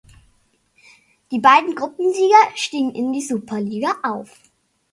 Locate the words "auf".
4.01-4.35